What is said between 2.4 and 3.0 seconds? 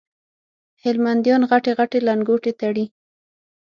تړي